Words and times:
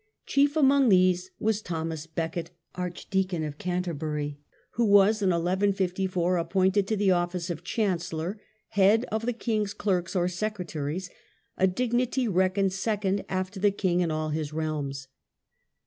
Chief 0.25 0.55
among 0.57 0.89
these 0.89 1.29
was 1.39 1.61
Thomas 1.61 2.07
Becket, 2.07 2.49
Arch 2.73 3.07
deacon 3.11 3.43
of 3.43 3.59
Canterbury, 3.59 4.39
who 4.71 4.83
was 4.83 5.21
in 5.21 5.31
11 5.31 5.73
54 5.73 6.37
appointed 6.37 6.87
to 6.87 6.97
the 6.97 7.11
office 7.11 7.51
of 7.51 7.63
chancellor, 7.63 8.41
head 8.69 9.05
of 9.11 9.27
the 9.27 9.31
king's 9.33 9.75
clerks 9.75 10.15
or 10.15 10.27
secretaries, 10.27 11.11
a 11.55 11.67
dignity 11.67 12.27
reckoned 12.27 12.73
second 12.73 13.23
after 13.29 13.59
the 13.59 13.69
king 13.69 13.99
in 13.99 14.09
all 14.09 14.29
his 14.29 14.51
realms. 14.51 15.07